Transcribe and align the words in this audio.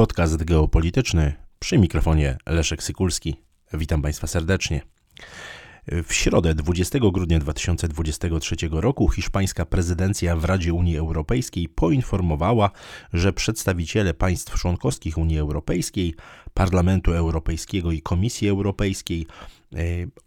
Podcast 0.00 0.44
geopolityczny 0.44 1.32
przy 1.58 1.78
mikrofonie 1.78 2.38
Leszek 2.46 2.82
Sykulski. 2.82 3.36
Witam 3.72 4.02
Państwa 4.02 4.26
serdecznie. 4.26 4.80
W 6.06 6.14
środę 6.14 6.54
20 6.54 6.98
grudnia 7.12 7.38
2023 7.38 8.56
roku 8.70 9.08
hiszpańska 9.08 9.64
prezydencja 9.64 10.36
w 10.36 10.44
Radzie 10.44 10.74
Unii 10.74 10.96
Europejskiej 10.96 11.68
poinformowała, 11.68 12.70
że 13.12 13.32
przedstawiciele 13.32 14.14
państw 14.14 14.58
członkowskich 14.58 15.18
Unii 15.18 15.38
Europejskiej, 15.38 16.14
Parlamentu 16.54 17.12
Europejskiego 17.12 17.92
i 17.92 18.02
Komisji 18.02 18.48
Europejskiej 18.48 19.26
e, 19.26 19.76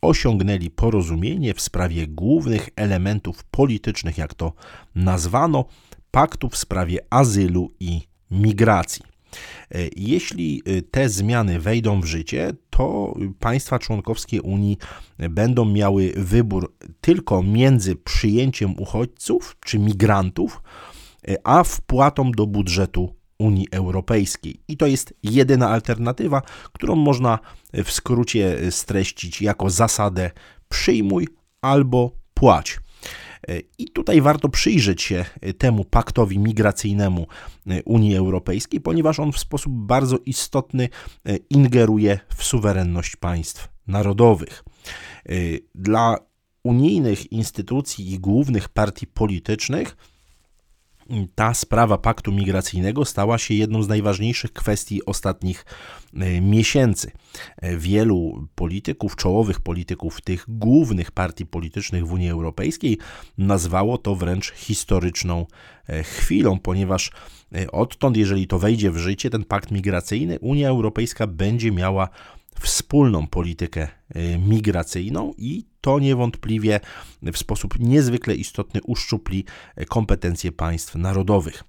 osiągnęli 0.02 0.70
porozumienie 0.70 1.54
w 1.54 1.62
sprawie 1.62 2.08
głównych 2.08 2.70
elementów 2.76 3.44
politycznych, 3.44 4.18
jak 4.18 4.34
to 4.34 4.54
nazwano, 4.96 5.66
paktu 6.12 6.50
w 6.50 6.58
sprawie 6.58 7.00
azylu 7.10 7.72
i 7.80 8.02
migracji. 8.32 9.13
E, 9.72 9.78
jeśli 9.96 10.62
e, 10.66 10.82
te 10.82 11.10
zmiany 11.10 11.60
wejdą 11.60 12.02
w 12.02 12.06
życie, 12.06 12.52
to 12.70 13.14
państwa 13.40 13.80
członkowskie 13.80 14.42
Unii 14.42 14.78
będą 15.30 15.66
miały 15.66 16.14
wybór 16.18 16.74
tylko 17.02 17.44
między 17.44 17.96
przyjęciem 17.96 18.80
uchodźców 18.80 19.58
czy 19.66 19.80
migrantów, 19.80 20.62
e, 21.28 21.36
a 21.44 21.64
wpłatą 21.64 22.32
do 22.32 22.48
budżetu 22.48 23.16
Unii 23.38 23.68
Europejskiej. 23.72 24.62
I 24.68 24.78
to 24.78 24.88
jest 24.88 25.14
jedyna 25.24 25.70
alternatywa, 25.70 26.42
którą 26.74 26.96
można 26.96 27.40
w 27.74 27.92
skrócie 27.92 28.72
streścić 28.72 29.42
jako 29.42 29.70
zasadę 29.70 30.32
przyjmuj 30.70 31.28
albo 31.62 32.12
płać. 32.34 32.80
E, 33.48 33.60
I 33.78 33.86
tutaj 33.86 34.22
warto 34.22 34.50
przyjrzeć 34.50 35.02
się 35.02 35.26
e, 35.42 35.54
temu 35.54 35.86
paktowi 35.86 36.40
migracyjnemu 36.40 37.28
e, 37.68 37.84
Unii 37.84 38.16
Europejskiej, 38.16 38.82
ponieważ 38.82 39.20
on 39.20 39.32
w 39.32 39.40
sposób 39.40 39.74
bardzo 39.74 40.18
istotny 40.26 40.90
ingeruje 41.50 42.20
w 42.36 42.44
suwerenność 42.44 43.16
państw 43.16 43.68
narodowych. 43.88 44.64
Dla 45.76 46.18
unijnych 46.64 47.32
instytucji 47.32 48.14
i 48.14 48.20
głównych 48.20 48.70
partii 48.70 49.08
politycznych 49.08 49.98
ta 51.36 51.54
sprawa 51.54 51.98
paktu 51.98 52.32
migracyjnego 52.32 53.06
stała 53.06 53.38
się 53.38 53.54
jedną 53.54 53.84
z 53.84 53.88
najważniejszych 53.88 54.54
kwestii 54.54 55.06
ostatnich 55.06 55.66
e, 56.14 56.42
miesięcy. 56.42 57.12
E, 57.58 57.78
wielu 57.78 58.48
polityków, 58.56 59.16
czołowych 59.16 59.60
polityków 59.60 60.22
tych 60.22 60.46
głównych 60.48 61.12
partii 61.12 61.46
politycznych 61.46 62.08
w 62.08 62.14
Unii 62.14 62.30
Europejskiej 62.30 62.98
nazwało 63.38 63.98
to 63.98 64.16
wręcz 64.16 64.54
historyczną 64.54 65.46
e, 65.88 66.04
chwilą, 66.04 66.60
ponieważ 66.60 67.12
odtąd, 67.72 68.18
jeżeli 68.18 68.48
to 68.48 68.60
wejdzie 68.60 68.92
w 68.92 68.98
życie, 68.98 69.30
ten 69.30 69.44
pakt 69.44 69.72
migracyjny, 69.72 70.40
Unia 70.40 70.70
Europejska 70.70 71.28
będzie 71.28 71.72
miała 71.72 72.10
wspólną 72.60 73.28
politykę 73.28 73.88
migracyjną 74.48 75.34
i 75.38 75.66
to 75.84 76.00
niewątpliwie 76.00 76.80
w 77.22 77.38
sposób 77.38 77.80
niezwykle 77.80 78.36
istotny 78.36 78.82
uszczupli 78.84 79.46
kompetencje 79.90 80.52
państw 80.52 80.96
narodowych. 80.96 81.64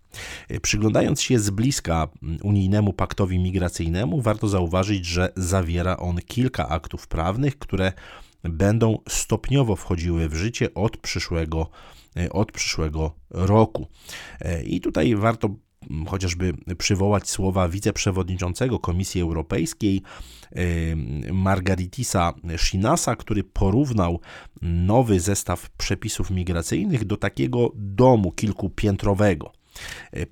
Y, 0.51 0.61
przyglądając 0.61 1.23
się 1.23 1.39
z 1.39 1.51
bliska 1.51 2.09
unijnemu 2.43 2.93
paktowi 2.93 3.39
migracyjnemu, 3.39 4.21
warto 4.21 4.49
zauważyć, 4.49 5.07
że 5.07 5.33
zawiera 5.37 5.97
on 5.97 6.19
kilka 6.27 6.69
aktów 6.69 7.09
prawnych, 7.09 7.59
które 7.59 7.93
będą 8.43 8.99
stopniowo 9.09 9.77
wchodziły 9.77 10.29
w 10.29 10.35
życie 10.35 10.75
od 10.75 10.97
przyszłego, 10.97 11.71
y, 12.19 12.33
od 12.33 12.53
przyszłego 12.53 13.15
roku. 13.31 13.87
I 14.65 14.81
tutaj 14.81 15.17
warto 15.17 15.49
chociażby 16.09 16.53
przywołać 16.79 17.31
słowa 17.31 17.69
wiceprzewodniczącego 17.69 18.79
Komisji 18.79 19.21
Europejskiej 19.21 20.03
Margaritisa 21.33 22.33
Shinasa, 22.57 23.17
który 23.17 23.45
porównał 23.45 24.21
nowy 24.63 25.21
zestaw 25.21 25.71
przepisów 25.71 26.31
migracyjnych 26.31 27.05
do 27.05 27.17
takiego 27.17 27.73
domu 27.75 28.33
kilkupiętrowego. 28.33 29.53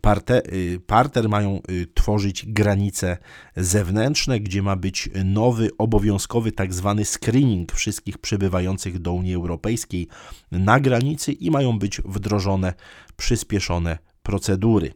Parter, 0.01 0.43
parter 0.87 1.29
mają 1.29 1.61
y, 1.71 1.87
tworzyć 1.95 2.47
granice 2.47 3.19
zewnętrzne, 3.57 4.41
gdzie 4.41 4.63
ma 4.63 4.77
być 4.77 5.11
nowy, 5.25 5.71
obowiązkowy 5.79 6.53
tak 6.53 6.75
zwany 6.75 7.05
screening 7.05 7.73
wszystkich 7.73 8.19
przybywających 8.19 8.99
do 8.99 9.13
Unii 9.13 9.35
Europejskiej 9.35 10.09
na 10.51 10.81
granicy 10.81 11.33
i 11.33 11.51
mają 11.51 11.79
być 11.79 12.01
wdrożone 12.05 12.75
przyspieszone 13.17 13.99
procedury. 14.23 14.93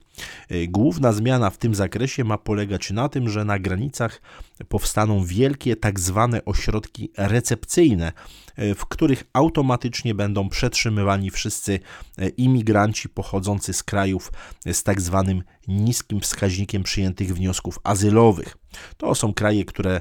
E, 0.48 0.66
główna 0.66 1.12
zmiana 1.12 1.50
w 1.50 1.58
tym 1.58 1.74
zakresie 1.74 2.24
ma 2.24 2.38
polegać 2.38 2.90
na 2.90 3.08
tym, 3.08 3.28
że 3.28 3.44
na 3.44 3.58
granicach 3.58 4.22
powstaną 4.68 5.24
wielkie 5.24 5.76
tak 5.76 6.00
zwane 6.00 6.44
ośrodki 6.44 7.10
recepcyjne, 7.16 8.12
e, 8.56 8.74
w 8.74 8.86
których 8.86 9.24
automatycznie 9.32 10.14
będą 10.14 10.48
przetrzymywani 10.48 11.30
wszyscy 11.30 11.80
e, 12.18 12.28
imigranci 12.28 13.08
pochodzący 13.08 13.72
z 13.72 13.82
krajów 13.82 14.32
z 14.72 14.82
tak 14.82 15.00
zwanym 15.00 15.42
niskim 15.68 16.20
wskaźnikiem 16.20 16.82
przyjętych 16.82 17.34
wniosków 17.34 17.78
azylowych. 17.84 18.56
To 18.96 19.14
są 19.14 19.34
kraje, 19.34 19.64
które 19.64 20.00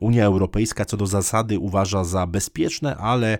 Unia 0.00 0.24
Europejska 0.24 0.84
co 0.84 0.96
do 0.96 1.06
zasady 1.06 1.58
uważa 1.58 2.04
za 2.04 2.26
bezpieczne, 2.26 2.96
ale 2.96 3.38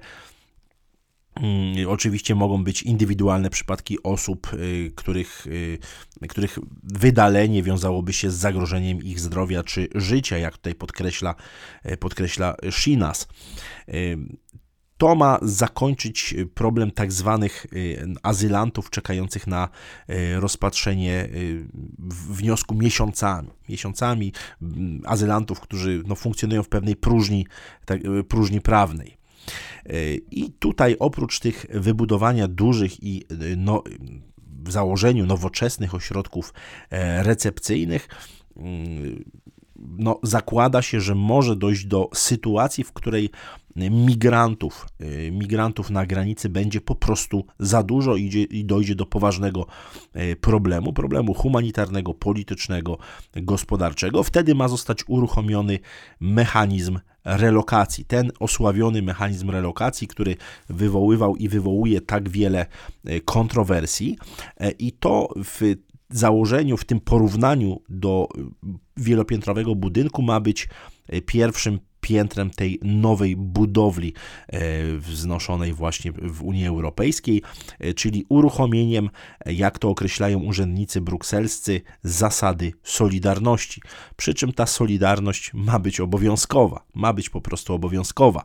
oczywiście 1.89 2.35
mogą 2.35 2.65
być 2.65 2.83
indywidualne 2.83 3.51
przypadki 3.51 4.03
osób, 4.03 4.55
y, 4.55 4.93
których, 4.97 5.47
y, 5.47 5.79
których 6.29 6.59
wydalenie 6.83 7.63
wiązałoby 7.63 8.13
się 8.13 8.31
z 8.31 8.35
zagrożeniem 8.35 9.03
ich 9.03 9.21
zdrowia 9.21 9.63
czy 9.63 9.89
życia, 9.95 10.39
jak 10.39 10.57
tutaj 10.57 10.75
podkreśla, 10.75 11.35
y, 11.87 11.97
podkreśla 11.97 12.55
Shinas. 12.71 13.29
To 14.97 15.15
ma 15.15 15.39
zakończyć 15.43 16.35
problem 16.55 16.91
tak 16.91 17.13
zwanych 17.13 17.67
azylantów 18.23 18.91
czekających 18.91 19.47
na 19.47 19.69
rozpatrzenie 20.37 21.29
wniosku 22.29 22.75
miesiącami. 22.75 23.49
Miesiącami 23.69 24.33
mm, 24.63 25.03
azylantów, 25.05 25.61
którzy 25.61 26.03
no, 26.07 26.15
funkcjonują 26.15 26.63
w 26.63 26.69
pewnej 26.69 26.97
próżni, 26.97 27.47
tak, 27.85 28.01
próżni 28.29 28.61
prawnej. 28.61 29.18
I 30.31 30.53
tutaj 30.59 30.97
oprócz 30.99 31.41
tych 31.41 31.67
wybudowania 31.71 32.49
dużych 32.49 33.05
i 33.05 33.25
no, 33.57 33.83
w 34.65 34.73
założeniu 34.73 35.27
nowoczesnych 35.27 35.95
ośrodków 35.95 36.55
e, 36.91 37.23
recepcyjnych, 37.23 38.09
mm, 38.57 39.25
no, 39.77 40.21
zakłada 40.23 40.83
się, 40.83 41.01
że 41.01 41.15
może 41.15 41.57
dojść 41.57 41.87
do 41.87 42.11
sytuacji, 42.15 42.85
w 42.85 42.93
której 42.93 43.31
migrantów, 43.77 44.87
e, 45.01 45.31
migrantów 45.31 45.91
na 45.91 46.07
granicy 46.07 46.49
będzie 46.49 46.81
po 46.81 46.95
prostu 46.95 47.45
za 47.59 47.83
dużo 47.83 48.17
i, 48.17 48.65
dojdzie 48.65 48.95
do 48.95 49.07
poważnego 49.07 49.67
e, 50.13 50.37
problemu, 50.37 50.93
problemu 50.93 51.35
humanitarnego, 51.35 52.15
politycznego, 52.15 52.99
gospodarczego. 53.37 54.23
Wtedy 54.23 54.55
ma 54.55 54.69
zostać 54.69 55.05
uruchomiony 55.07 55.79
mechanizm 56.21 56.99
relokacji. 57.25 58.05
Ten 58.05 58.31
osławiony 58.41 59.03
mechanizm 59.03 59.51
relokacji, 59.51 60.09
który 60.09 60.37
wywoływał 60.69 61.37
i 61.37 61.49
wywołuje 61.49 62.01
tak 62.01 62.29
wiele 62.29 62.67
e, 63.05 63.21
kontrowersji, 63.21 64.19
i 64.79 64.93
to 64.93 65.29
w 65.37 65.61
założeniu, 66.11 66.77
w 66.77 66.85
tym 66.85 67.01
porównaniu 67.01 67.81
do 67.89 68.29
wielopiętrowego 68.97 69.75
budynku 69.75 70.23
ma 70.23 70.41
być 70.41 70.69
pierwszym 71.27 71.79
piętrem 72.01 72.51
tej 72.51 72.79
nowej 72.83 73.37
budowli 73.37 74.15
e, 74.49 74.59
wznoszonej 74.97 75.73
właśnie 75.73 76.13
w 76.13 76.43
Unii 76.43 76.67
Europejskiej, 76.67 77.43
e, 77.79 77.95
czyli 77.95 78.27
uruchomieniem, 78.29 79.11
jak 79.47 79.79
to 79.79 79.89
określają 79.89 80.39
urzędnicy 80.39 81.01
brukselscy, 81.01 81.81
zasady 82.03 82.73
solidarności. 82.83 83.83
Przy 84.17 84.35
czym 84.35 84.53
ta 84.53 84.67
solidarność 84.67 85.51
ma 85.55 85.79
być 85.79 86.01
obowiązkowa, 86.01 86.85
ma 86.95 87.13
być 87.13 87.31
po 87.31 87.41
prostu 87.41 87.75
obowiązkowa. 87.75 88.45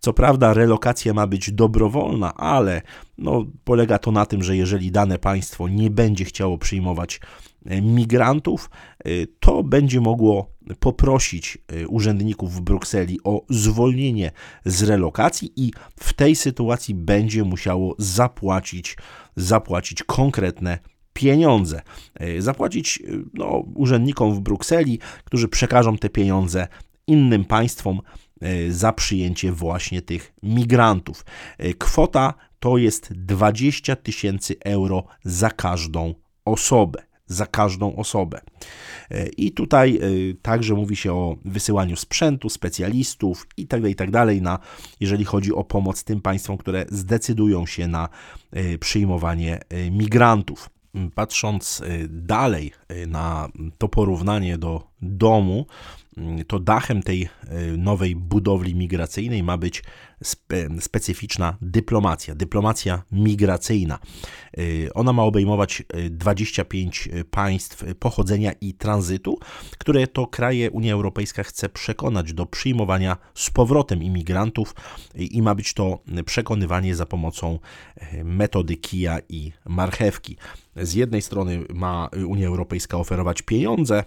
Co 0.00 0.12
prawda, 0.12 0.54
relokacja 0.54 1.14
ma 1.14 1.26
być 1.26 1.52
dobrowolna, 1.52 2.34
ale 2.34 2.82
no, 3.22 3.46
polega 3.64 3.98
to 3.98 4.12
na 4.12 4.26
tym, 4.26 4.42
że 4.42 4.56
jeżeli 4.56 4.90
dane 4.90 5.18
państwo 5.18 5.68
nie 5.68 5.90
będzie 5.90 6.24
chciało 6.24 6.58
przyjmować 6.58 7.20
e, 7.66 7.82
migrantów, 7.82 8.70
to 9.40 9.62
będzie 9.62 10.00
mogło 10.00 10.52
poprosić 10.80 11.58
y, 11.72 11.88
urzędników 11.88 12.54
w 12.54 12.60
Brukseli 12.60 13.18
o 13.24 13.44
zwolnienie 13.48 14.30
z 14.64 14.82
relokacji 14.82 15.52
i 15.56 15.72
w 16.00 16.12
tej 16.12 16.36
sytuacji 16.36 16.94
będzie 16.94 17.44
musiało 17.44 17.94
zapłacić, 17.98 18.96
zapłacić 19.36 20.02
konkretne 20.02 20.78
pieniądze. 21.12 21.82
Zapłacić 22.38 23.02
no, 23.34 23.64
urzędnikom 23.74 24.34
w 24.34 24.40
Brukseli, 24.40 24.98
którzy 25.24 25.48
przekażą 25.48 25.98
te 25.98 26.08
pieniądze 26.08 26.68
innym 27.06 27.44
państwom 27.44 28.00
za 28.70 28.92
przyjęcie 28.92 29.52
właśnie 29.52 30.02
tych 30.02 30.32
migrantów. 30.42 31.24
Kwota 31.78 32.34
to 32.62 32.76
jest 32.76 33.12
20 33.12 33.96
tysięcy 33.96 34.56
euro 34.64 35.04
za 35.24 35.50
każdą 35.50 36.14
osobę 36.44 37.02
za 37.26 37.46
każdą 37.46 37.96
osobę. 37.96 38.40
I 39.36 39.52
tutaj 39.52 40.00
także 40.42 40.74
mówi 40.74 40.96
się 40.96 41.12
o 41.12 41.36
wysyłaniu 41.44 41.96
sprzętu, 41.96 42.48
specjalistów 42.48 43.46
itd., 43.56 43.82
tak 43.82 44.08
itd., 44.08 44.26
tak 44.26 44.42
na, 44.42 44.58
jeżeli 45.00 45.24
chodzi 45.24 45.52
o 45.52 45.64
pomoc 45.64 46.04
tym 46.04 46.20
państwom, 46.20 46.56
które 46.56 46.86
zdecydują 46.90 47.66
się 47.66 47.88
na 47.88 48.08
przyjmowanie 48.80 49.60
migrantów. 49.90 50.70
Patrząc 51.14 51.82
dalej 52.08 52.72
na 53.06 53.48
to 53.78 53.88
porównanie 53.88 54.58
do 54.58 54.82
domu, 55.02 55.66
to 56.46 56.58
dachem 56.58 57.02
tej 57.02 57.28
nowej 57.78 58.16
budowli 58.16 58.74
migracyjnej 58.74 59.42
ma 59.42 59.58
być 59.58 59.82
specyficzna 60.80 61.56
dyplomacja, 61.60 62.34
dyplomacja 62.34 63.02
migracyjna. 63.12 63.98
Y, 64.58 64.88
ona 64.94 65.12
ma 65.12 65.22
obejmować 65.22 65.82
25 66.10 67.06
y, 67.06 67.24
państw 67.24 67.84
pochodzenia 67.98 68.52
i 68.60 68.74
tranzytu, 68.74 69.38
które 69.78 70.06
to 70.06 70.26
kraje 70.26 70.70
Unia 70.70 70.92
Europejska 70.92 71.42
chce 71.42 71.68
przekonać 71.68 72.32
do 72.32 72.46
przyjmowania 72.46 73.16
z 73.34 73.50
powrotem 73.50 74.02
imigrantów 74.02 74.74
i 75.14 75.42
ma 75.42 75.54
być 75.54 75.74
to 75.74 75.98
przekonywanie 76.26 76.96
za 76.96 77.06
pomocą 77.06 77.58
y, 78.14 78.24
metody 78.24 78.76
kija 78.76 79.18
i 79.28 79.52
marchewki. 79.66 80.36
Z 80.76 80.94
jednej 80.94 81.22
strony 81.22 81.64
ma 81.74 82.08
Unia 82.26 82.46
Europejska 82.46 82.98
oferować 82.98 83.42
pieniądze, 83.42 84.04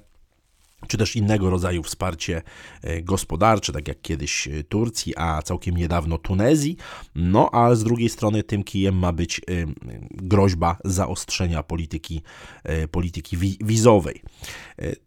czy 0.88 0.98
też 0.98 1.16
innego 1.16 1.50
rodzaju 1.50 1.84
wsparcie 1.84 2.42
e, 2.82 3.02
gospodarcze, 3.02 3.74
tak 3.74 3.88
jak 3.88 4.02
kiedyś 4.02 4.48
e, 4.48 4.64
Turcji, 4.64 5.14
a 5.18 5.42
całkiem 5.42 5.78
niedawno 5.78 6.18
Tunezji. 6.18 6.78
No 7.16 7.50
a 7.52 7.76
z 7.76 7.84
drugiej 7.84 8.10
strony 8.10 8.44
tym 8.44 8.64
kijem 8.64 8.96
ma 8.96 9.12
być 9.12 9.40
e, 9.40 9.42
groźba 10.12 10.78
zaostrzenia 10.86 11.64
polityki, 11.64 12.22
polityki 12.92 13.38
wizowej. 13.62 14.22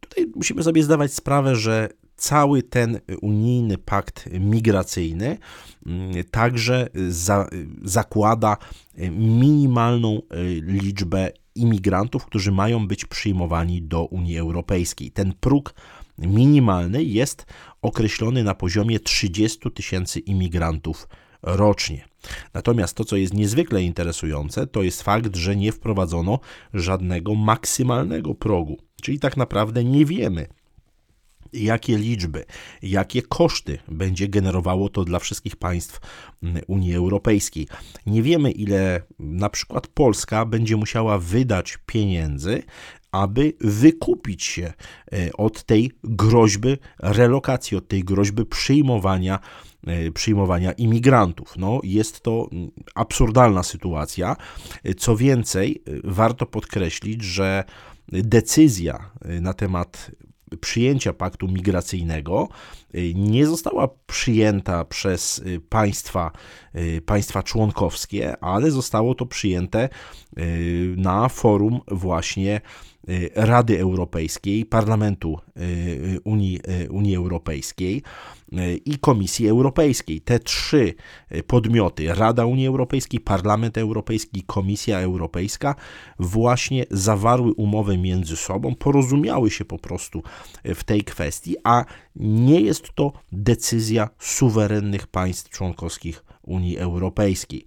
Tutaj 0.01 0.27
musimy 0.37 0.63
sobie 0.63 0.83
zdawać 0.83 1.15
sprawę, 1.15 1.57
że 1.57 1.89
cały 2.17 2.63
ten 2.63 3.01
unijny 3.21 3.79
pakt 3.79 4.29
migracyjny 4.41 5.39
mm, 5.87 6.25
także 6.31 6.89
za, 7.09 7.49
zakłada 7.83 8.57
minimalną 9.11 10.23
liczbę 10.63 11.33
imigrantów, 11.61 12.27
którzy 12.27 12.53
mają 12.53 12.87
być 12.89 13.05
przyjmowani 13.05 13.83
do 13.83 14.05
Unii 14.05 14.39
Europejskiej. 14.39 15.11
Ten 15.11 15.33
próg 15.41 15.75
minimalny 16.19 17.05
jest 17.05 17.47
określony 17.83 18.45
na 18.45 18.55
poziomie 18.55 19.01
30 19.01 19.71
tysięcy 19.71 20.19
imigrantów 20.19 21.09
rocznie. 21.43 22.09
Natomiast 22.55 22.97
to, 22.97 23.05
co 23.05 23.17
jest 23.17 23.35
niezwykle 23.35 23.83
interesujące, 23.83 24.67
to 24.67 24.83
jest 24.83 25.03
fakt, 25.03 25.37
że 25.37 25.57
nie 25.57 25.73
wprowadzono 25.73 26.39
żadnego 26.75 27.35
maksymalnego 27.35 28.35
progu. 28.35 28.77
Czyli 29.03 29.19
tak 29.19 29.37
naprawdę 29.37 29.85
nie 29.85 30.05
wiemy, 30.05 30.47
jakie 31.53 31.99
liczby, 31.99 32.45
jakie 32.83 33.23
koszty 33.23 33.79
będzie 33.89 34.29
generowało 34.29 34.89
to 34.89 35.05
dla 35.05 35.19
wszystkich 35.19 35.57
państw 35.57 36.01
mm, 36.43 36.63
Unii 36.67 36.95
Europejskiej. 36.95 37.69
Nie 38.07 38.23
wiemy, 38.23 38.51
ile 38.51 39.03
na 39.19 39.51
przykład 39.51 39.87
Polska 39.87 40.45
będzie 40.45 40.77
musiała 40.77 41.19
wydać 41.19 41.79
pieniędzy, 41.87 42.63
aby 43.13 43.53
wykupić 43.61 44.45
się 44.45 44.73
e, 45.13 45.33
od 45.33 45.65
tej 45.65 45.93
groźby 46.05 46.77
relokacji, 46.99 47.77
od 47.77 47.89
tej 47.89 48.05
groźby 48.05 48.45
przyjmowania 48.45 49.39
e, 49.87 50.11
przyjmowania 50.11 50.73
imigrantów. 50.73 51.55
No, 51.57 51.81
jest 51.85 52.21
to 52.21 52.49
mm, 52.53 52.71
absurdalna 52.95 53.63
sytuacja. 53.63 54.37
Co 54.97 55.17
więcej, 55.17 55.83
e, 55.87 55.91
warto 56.05 56.47
podkreślić, 56.47 57.23
że 57.23 57.65
decyzja 58.13 59.11
na 59.41 59.55
temat 59.55 60.11
przyjęcia 60.61 61.13
paktu 61.13 61.49
migracyjnego 61.49 62.49
y, 62.95 63.15
nie 63.15 63.47
została 63.47 63.89
przyjęta 64.07 64.85
przez 64.85 65.39
y, 65.39 65.61
państwa, 65.69 66.31
y, 66.77 67.01
państwa 67.07 67.43
członkowskie, 67.43 68.45
ale 68.45 68.71
zostało 68.71 69.15
to 69.15 69.27
przyjęte 69.27 69.89
na 70.97 71.29
forum 71.29 71.81
właśnie 71.89 72.61
Rady 73.35 73.81
Europejskiej, 73.81 74.65
Parlamentu 74.65 75.39
Unii, 76.25 76.61
Unii 76.91 77.17
Europejskiej 77.17 78.03
i 78.85 78.99
Komisji 78.99 79.49
Europejskiej. 79.49 80.21
Te 80.21 80.39
trzy 80.39 80.95
podmioty, 81.47 82.15
Rada 82.15 82.47
Unii 82.47 82.67
Europejskiej, 82.67 83.21
Parlament 83.21 83.79
Europejski 83.79 84.43
Komisja 84.43 85.01
Europejska, 85.01 85.75
właśnie 86.19 86.85
zawarły 86.91 87.53
umowę 87.53 87.99
między 87.99 88.37
sobą, 88.37 88.75
porozumiały 88.75 89.51
się 89.51 89.65
po 89.65 89.79
prostu 89.79 90.23
w 90.65 90.85
tej 90.85 91.03
kwestii, 91.03 91.57
a 91.65 91.85
nie 92.17 92.61
jest 92.61 92.93
to 92.95 93.13
decyzja 93.33 94.09
suwerennych 94.19 95.07
państw 95.07 95.51
członkowskich 95.51 96.28
Unii 96.49 96.79
Europejskiej. 96.79 97.65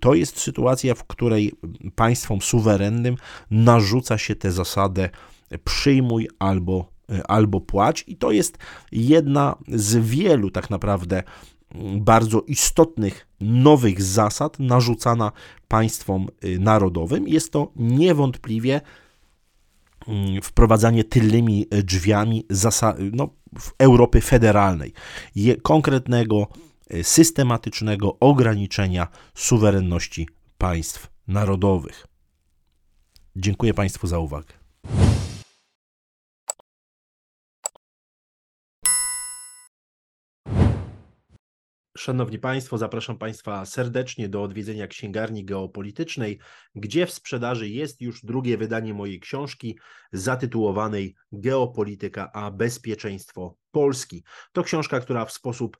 To 0.00 0.14
jest 0.14 0.40
sytuacja, 0.40 0.94
w 0.94 1.04
której 1.04 1.52
państwom 1.94 2.40
suwerennym 2.40 3.16
narzuca 3.50 4.18
się 4.18 4.34
tę 4.36 4.52
zasadę 4.52 5.10
przyjmuj 5.64 6.28
albo 6.38 6.92
E, 7.12 7.30
albo 7.30 7.60
płać, 7.60 8.04
i 8.06 8.16
to 8.16 8.30
jest 8.30 8.58
jedna 8.92 9.56
z 9.68 9.96
wielu 9.96 10.50
tak 10.50 10.70
naprawdę 10.70 11.22
mm, 11.74 12.04
bardzo 12.04 12.40
istotnych 12.40 13.26
nowych 13.40 14.02
zasad 14.02 14.58
narzucana 14.58 15.32
państwom 15.68 16.28
y, 16.44 16.58
narodowym. 16.58 17.28
Jest 17.28 17.52
to 17.52 17.72
niewątpliwie 17.76 18.80
mm, 20.08 20.42
wprowadzanie 20.42 21.04
tylnymi 21.04 21.66
drzwiami 21.84 22.44
no, 23.12 23.28
w 23.58 23.70
Europy 23.78 24.20
federalnej, 24.20 24.92
konkretnego, 25.62 26.42
e, 26.42 26.71
systematycznego 27.02 28.18
ograniczenia 28.18 29.08
suwerenności 29.34 30.28
państw 30.58 31.10
narodowych. 31.28 32.06
Dziękuję 33.36 33.74
Państwu 33.74 34.06
za 34.06 34.18
uwagę. 34.18 34.62
Szanowni 42.02 42.38
Państwo, 42.38 42.78
zapraszam 42.78 43.18
Państwa 43.18 43.64
serdecznie 43.66 44.28
do 44.28 44.42
odwiedzenia 44.42 44.86
księgarni 44.86 45.44
geopolitycznej, 45.44 46.38
gdzie 46.74 47.06
w 47.06 47.12
sprzedaży 47.12 47.68
jest 47.68 48.00
już 48.00 48.24
drugie 48.24 48.58
wydanie 48.58 48.94
mojej 48.94 49.20
książki 49.20 49.78
zatytułowanej 50.12 51.14
Geopolityka 51.32 52.32
a 52.32 52.50
bezpieczeństwo 52.50 53.56
Polski. 53.70 54.24
To 54.52 54.62
książka, 54.62 55.00
która 55.00 55.24
w 55.24 55.32
sposób 55.32 55.76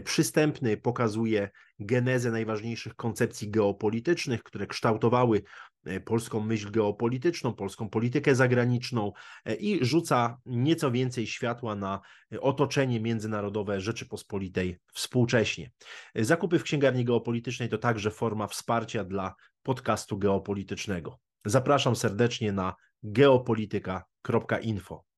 przystępny 0.00 0.76
pokazuje 0.76 1.50
genezę 1.78 2.30
najważniejszych 2.30 2.96
koncepcji 2.96 3.50
geopolitycznych, 3.50 4.42
które 4.42 4.66
kształtowały 4.66 5.42
e, 5.84 6.00
polską 6.00 6.40
myśl 6.40 6.70
geopolityczną, 6.70 7.54
polską 7.54 7.88
politykę 7.88 8.34
zagraniczną 8.34 9.12
e, 9.44 9.54
i 9.54 9.84
rzuca 9.84 10.40
nieco 10.46 10.90
więcej 10.90 11.26
światła 11.26 11.74
na 11.74 12.00
e, 12.32 12.40
otoczenie 12.40 13.00
międzynarodowe 13.00 13.80
Rzeczypospolitej 13.80 14.78
współcześnie. 14.92 15.70
Zakupy 16.14 16.58
w 16.58 16.62
księgarni 16.62 17.04
geopolitycznej 17.04 17.68
to 17.68 17.78
także 17.78 18.10
forma 18.10 18.46
wsparcia 18.46 19.04
dla 19.04 19.34
podcastu 19.62 20.18
geopolitycznego. 20.18 21.18
Zapraszam 21.44 21.96
serdecznie 21.96 22.52
na 22.52 22.74
geopolityka.info. 23.02 25.11